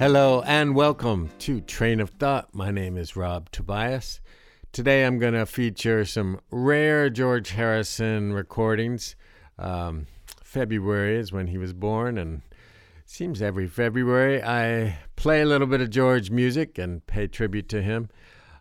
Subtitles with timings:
[0.00, 2.54] Hello and welcome to Train of Thought.
[2.54, 4.22] My name is Rob Tobias.
[4.72, 9.14] Today I'm going to feature some rare George Harrison recordings.
[9.58, 10.06] Um,
[10.42, 12.40] February is when he was born, and
[13.04, 17.82] seems every February I play a little bit of George music and pay tribute to
[17.82, 18.08] him.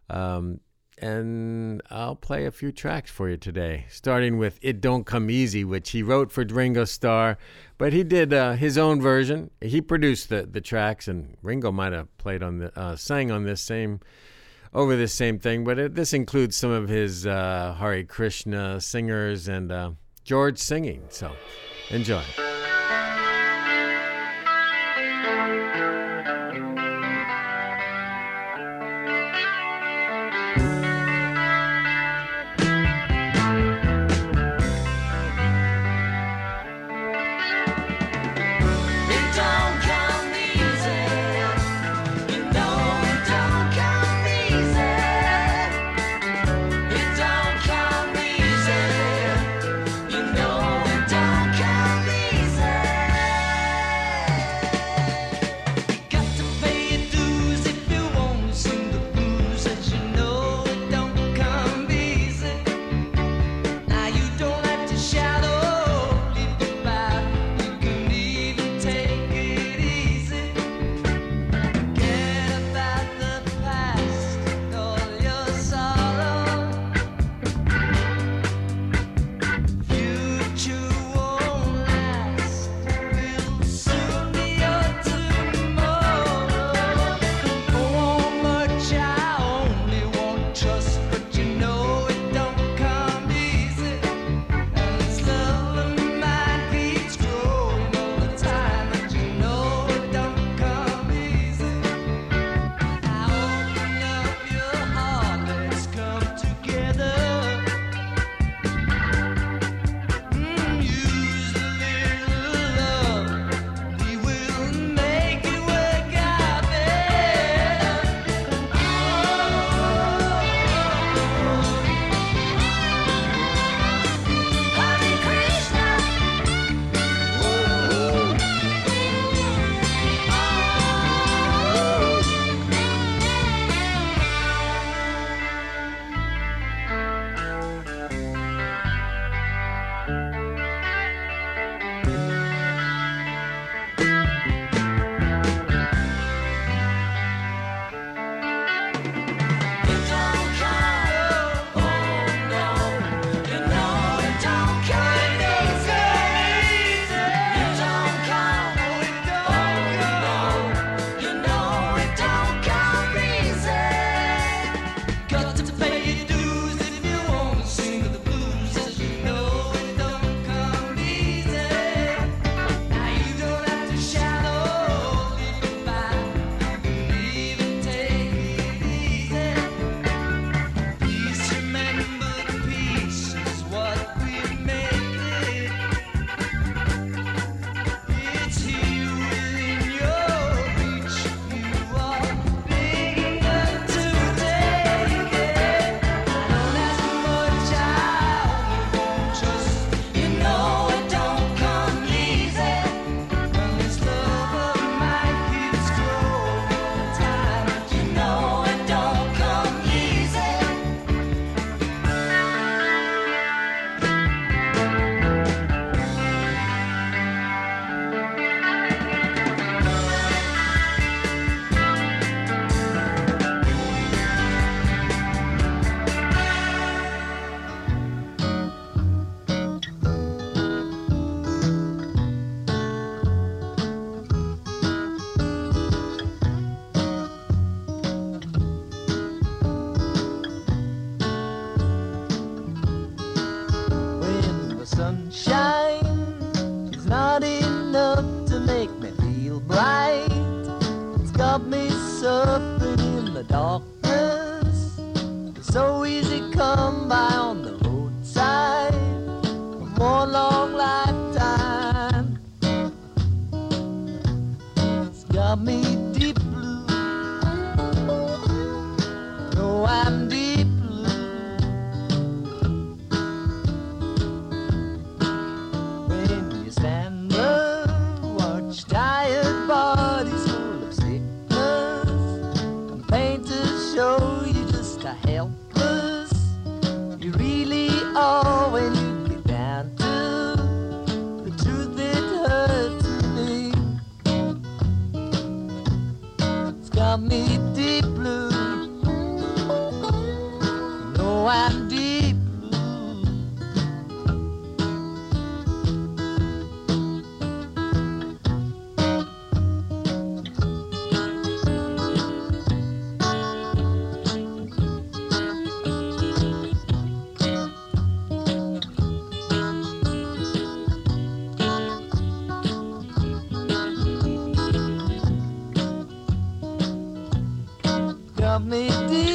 [0.09, 0.59] Um,
[1.01, 5.63] and I'll play a few tracks for you today, starting with It Don't Come Easy,
[5.63, 7.37] which he wrote for Ringo Starr,
[7.77, 9.51] but he did uh, his own version.
[9.61, 13.43] He produced the, the tracks, and Ringo might have played on the, uh, sang on
[13.43, 13.99] this same,
[14.73, 19.47] over this same thing, but it, this includes some of his uh, Hare Krishna singers
[19.47, 19.91] and uh,
[20.23, 21.31] George singing, so
[21.89, 22.23] enjoy.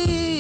[0.07, 0.34] You.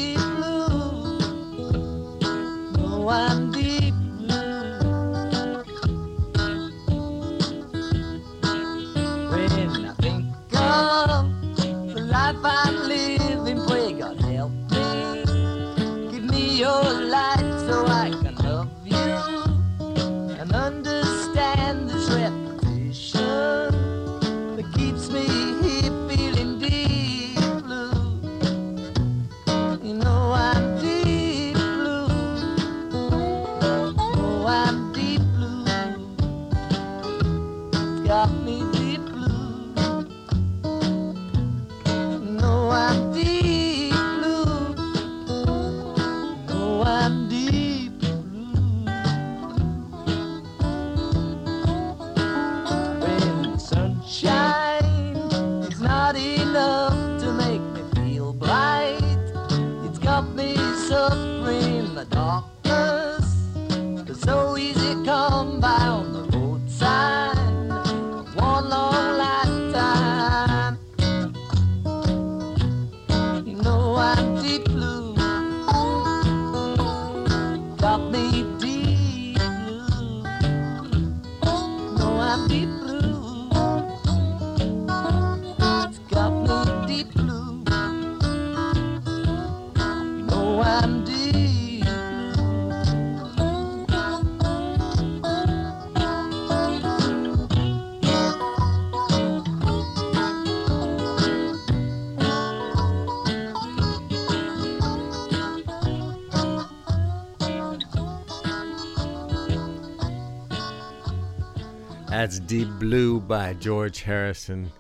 [112.17, 114.71] That's Deep Blue by George Harrison.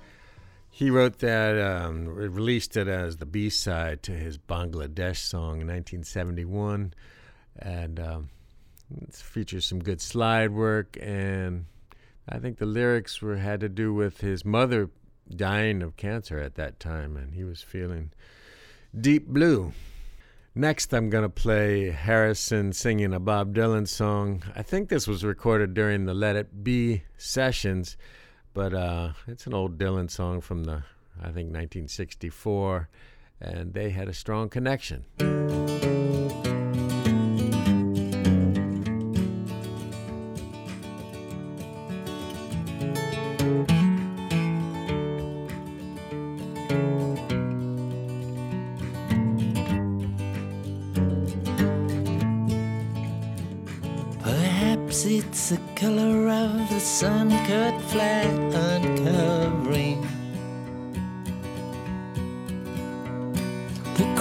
[0.70, 5.66] He wrote that, um, released it as the B side to his Bangladesh song in
[5.66, 6.94] 1971.
[7.58, 8.28] And um,
[9.02, 10.96] it features some good slide work.
[11.02, 11.64] And
[12.28, 14.90] I think the lyrics were had to do with his mother
[15.28, 17.16] dying of cancer at that time.
[17.16, 18.12] And he was feeling
[18.96, 19.72] deep blue.
[20.56, 24.44] Next, I'm going to play Harrison singing a Bob Dylan song.
[24.54, 27.96] I think this was recorded during the Let It Be sessions,
[28.52, 30.84] but uh, it's an old Dylan song from the,
[31.18, 32.88] I think, 1964,
[33.40, 35.06] and they had a strong connection.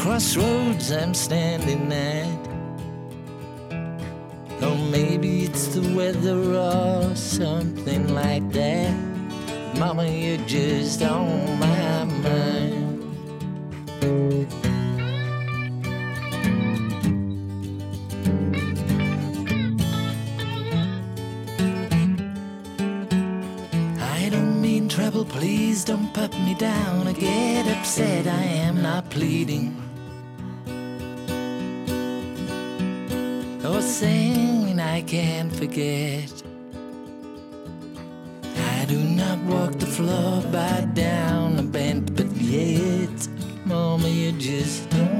[0.03, 2.47] Crossroads I'm standing at.
[4.61, 8.93] Or maybe it's the weather or something like that.
[9.79, 12.52] Mama, you're just on my mind.
[26.27, 27.05] Put me down.
[27.05, 29.75] I get upset, I am not pleading.
[33.65, 36.31] Or saying I can't forget.
[38.75, 43.27] I do not walk the floor, bow down, a bent, but yet,
[43.65, 45.12] Mama, you just on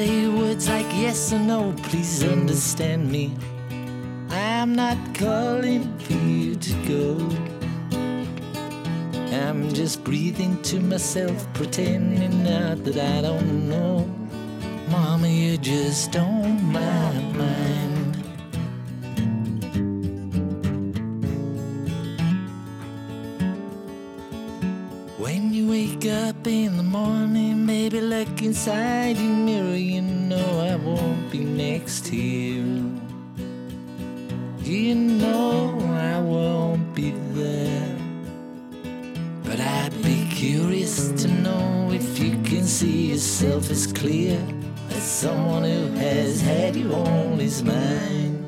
[0.00, 3.34] say words like yes or no, please understand me.
[4.30, 7.08] I'm not calling for you to go.
[9.42, 14.08] I'm just breathing to myself, pretending not that I don't know.
[14.88, 17.89] Mama, you're just on my mind.
[25.30, 30.74] When you wake up in the morning, baby, look inside your mirror, you know I
[30.74, 33.00] won't be next to you.
[34.58, 37.96] You know I won't be there.
[39.44, 44.36] But I'd be curious to know if you can see yourself as clear
[44.88, 48.39] as someone who has had you on his mind.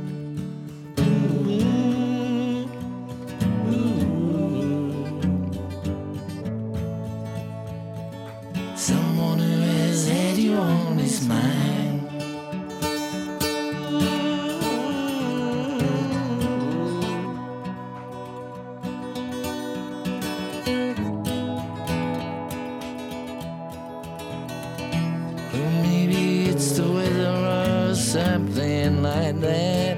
[28.12, 29.96] something like that.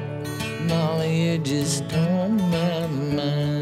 [0.68, 3.53] Molly, you just on my mind.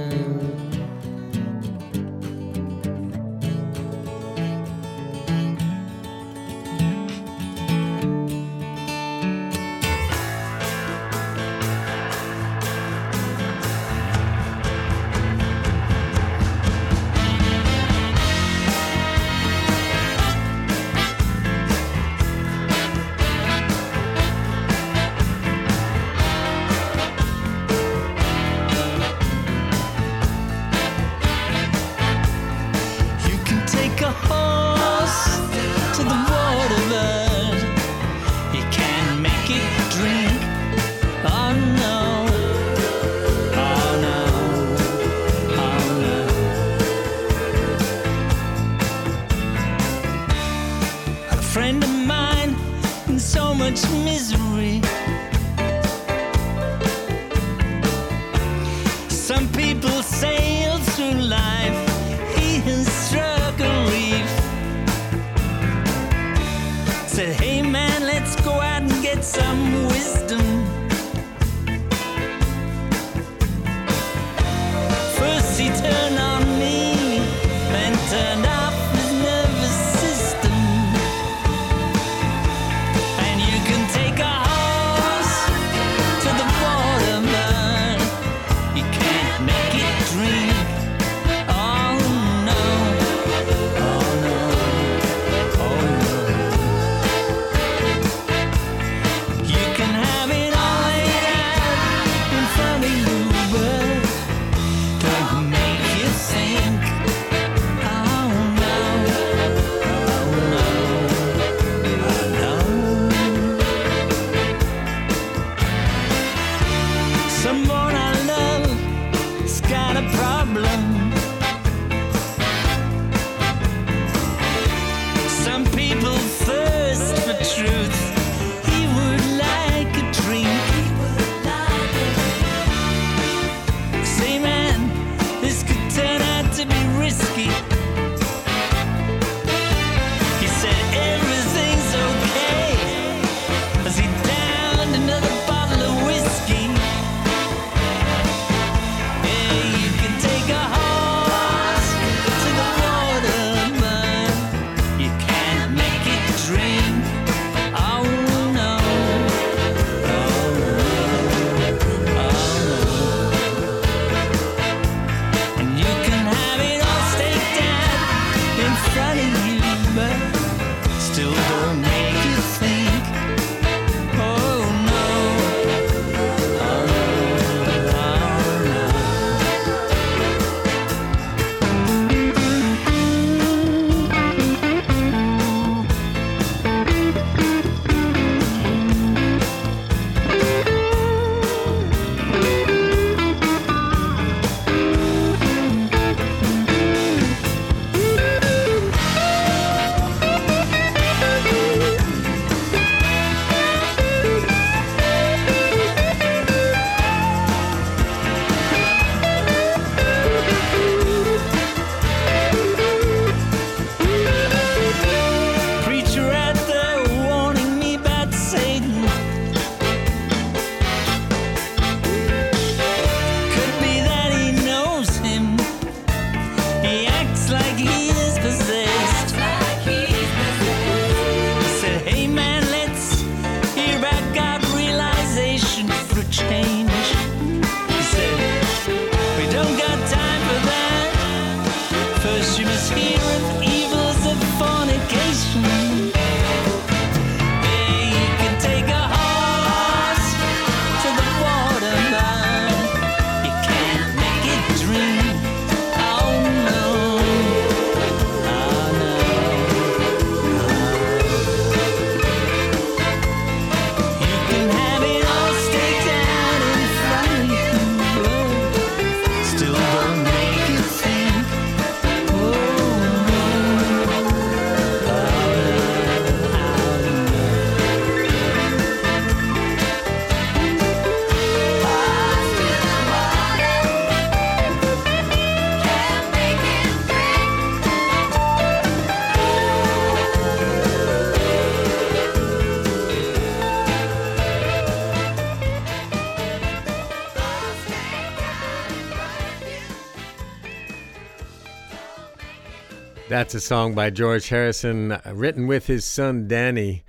[303.43, 307.03] That's a song by George Harrison, uh, written with his son Dhani,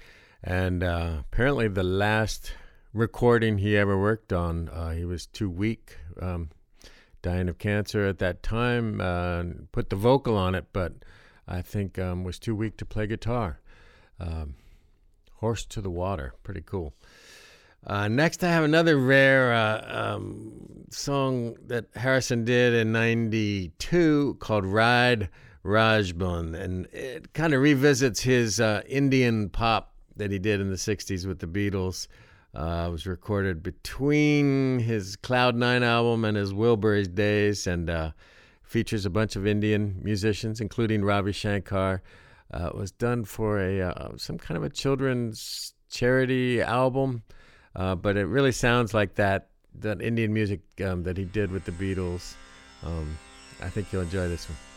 [0.44, 2.54] and uh, apparently the last
[2.92, 4.68] recording he ever worked on.
[4.68, 6.50] Uh, he was too weak, um,
[7.22, 9.00] dying of cancer at that time.
[9.00, 10.94] Uh, put the vocal on it, but
[11.48, 13.60] I think um, was too weak to play guitar.
[14.20, 14.56] Um,
[15.36, 16.96] Horse to the Water, pretty cool.
[17.86, 24.66] Uh, next, I have another rare uh, um, song that Harrison did in '92 called
[24.66, 25.30] "Ride."
[25.66, 30.76] Rajbun, and it kind of revisits his uh, Indian pop that he did in the
[30.76, 32.08] 60s with the Beatles.
[32.54, 38.12] Uh, it was recorded between his Cloud Nine album and his Wilburys days, and uh,
[38.62, 42.02] features a bunch of Indian musicians, including Ravi Shankar.
[42.54, 47.24] Uh, it was done for a uh, some kind of a children's charity album,
[47.76, 51.66] uh, but it really sounds like that that Indian music um, that he did with
[51.66, 52.36] the Beatles.
[52.84, 53.18] Um,
[53.62, 54.73] I think you'll enjoy this one.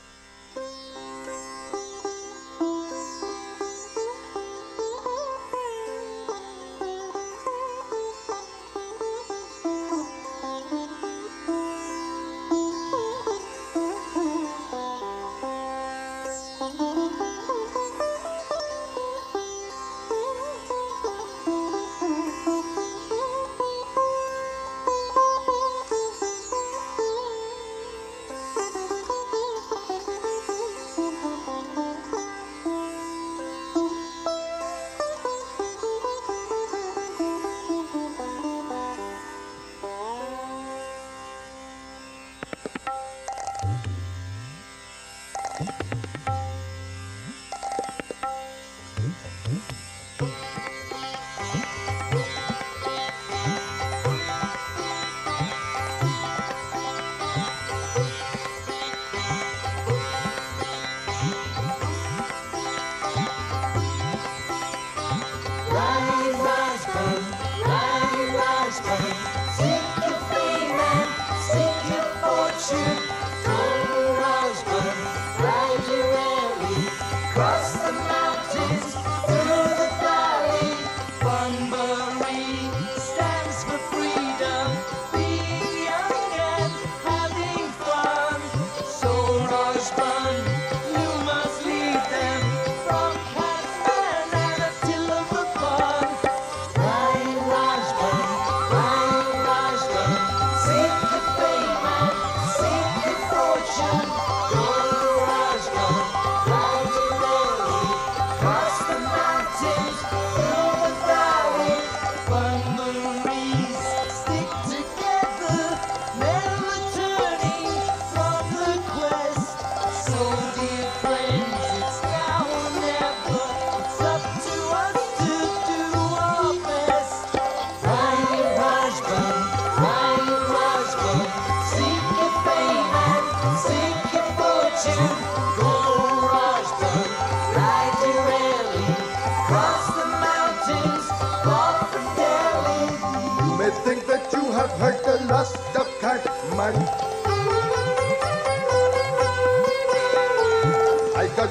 [146.59, 146.71] I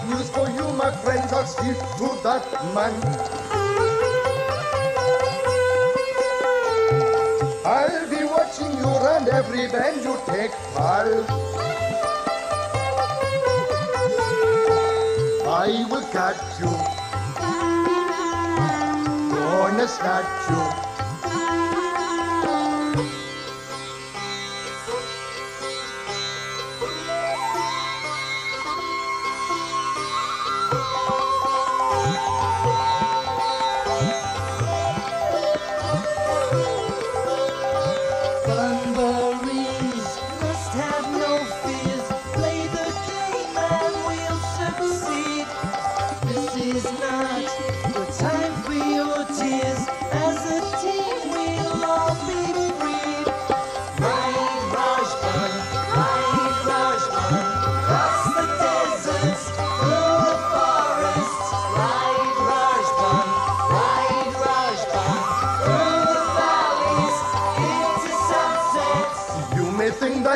[0.09, 2.93] will skip to that man
[7.65, 11.29] I'll be watching you and every band you take part.
[15.47, 16.73] I will catch you,
[19.35, 20.84] gonna snatch you.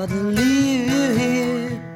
[0.00, 1.92] Gotta leave you here.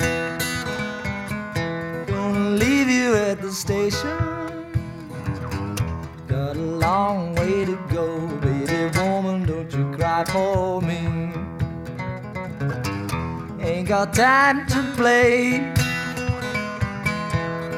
[2.07, 4.19] Gonna leave you at the station.
[6.29, 9.47] Got a long way to go, baby woman.
[9.47, 11.33] Don't you cry for me.
[13.65, 15.73] Ain't got time to play.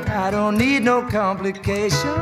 [0.08, 2.18] I don't need no complication.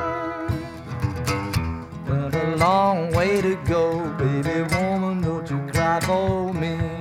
[2.07, 5.23] Got a long way to go, baby woman.
[5.23, 6.94] Don't you cry for me.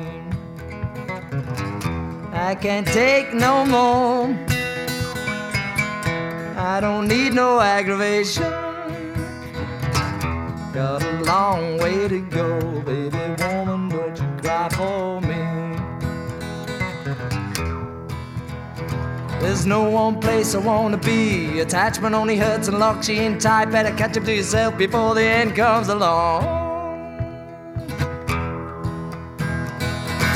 [2.53, 4.27] I can't take no more.
[6.55, 8.43] I don't need no aggravation.
[10.71, 13.89] Got a long way to go, baby woman.
[13.89, 15.43] Don't you cry for me.
[19.41, 21.59] There's no one place I wanna be.
[21.59, 23.71] Attachment only hurts and locks you in tight.
[23.71, 26.62] Better catch up to yourself before the end comes along.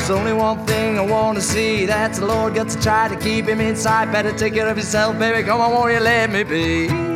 [0.08, 1.86] There's only one thing I wanna see.
[1.86, 4.10] That's the Lord got to try to keep him inside.
[4.10, 5.46] Better take care of yourself, baby.
[5.46, 7.07] Come on, won't you let me be?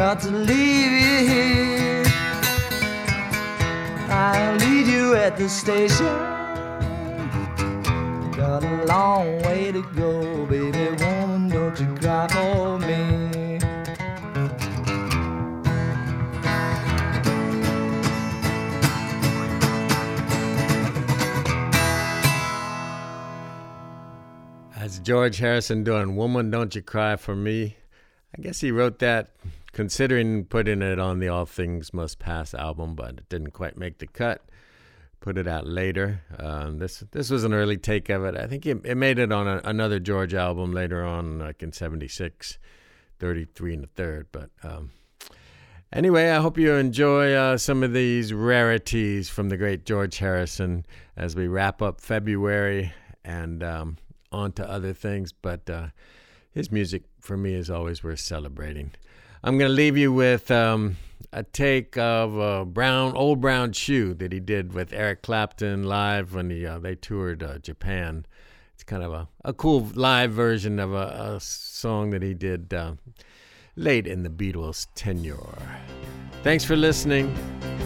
[0.00, 2.02] Got to leave you here.
[4.08, 6.06] I'll leave you at the station.
[8.32, 11.50] Got a long way to go, baby woman.
[11.50, 13.58] Don't you cry for me.
[24.78, 27.76] That's George Harrison doing Woman Don't You Cry for Me.
[28.34, 29.28] I guess he wrote that
[29.80, 33.96] considering putting it on the All Things Must Pass album, but it didn't quite make
[33.96, 34.44] the cut.
[35.20, 36.20] Put it out later.
[36.38, 38.36] Um, this this was an early take of it.
[38.36, 41.72] I think it, it made it on a, another George album later on, like in
[41.72, 42.58] 76,
[43.20, 44.26] 33 and a third.
[44.32, 44.90] But um,
[45.90, 50.84] anyway, I hope you enjoy uh, some of these rarities from the great George Harrison
[51.16, 52.92] as we wrap up February
[53.24, 53.96] and um,
[54.30, 55.32] on to other things.
[55.32, 55.86] But uh,
[56.50, 58.92] his music for me is always worth celebrating.
[59.42, 60.96] I'm going to leave you with um,
[61.32, 66.34] a take of a brown, old brown shoe that he did with Eric Clapton live
[66.34, 68.26] when he, uh, they toured uh, Japan.
[68.74, 72.74] It's kind of a, a cool live version of a, a song that he did
[72.74, 72.94] uh,
[73.76, 75.38] late in the Beatles' tenure.
[76.42, 77.34] Thanks for listening.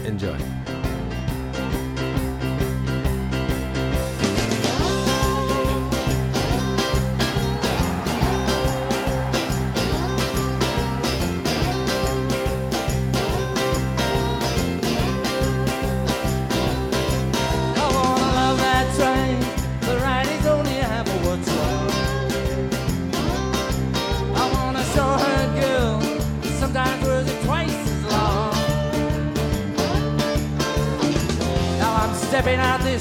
[0.03, 0.37] Enjoy.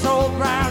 [0.06, 0.63] Old brown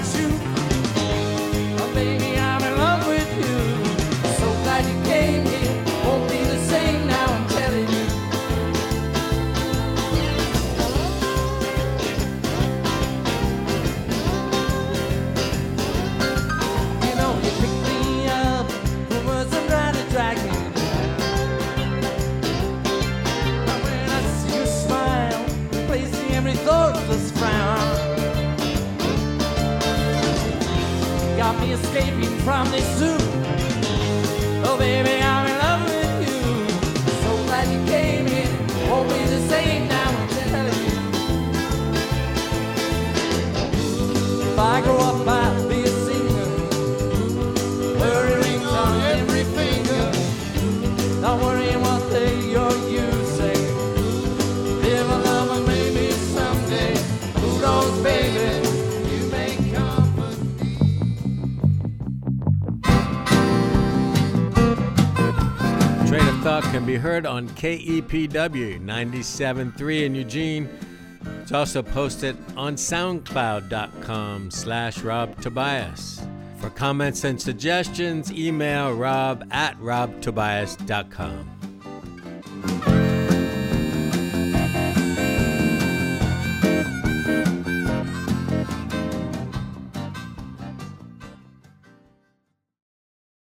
[32.43, 33.17] from this zoo.
[34.65, 36.41] Oh, baby, I'm in love with you.
[37.23, 38.49] So glad you came in.
[38.89, 40.95] Won't be the same now, I'm telling you.
[44.51, 45.42] If I grow up, I'll
[66.93, 70.69] be heard on KEPW 97.3 in Eugene.
[71.41, 76.23] It's also posted on soundcloud.com slash Rob Tobias.
[76.59, 81.52] For comments and suggestions, email rob at robtobias.com.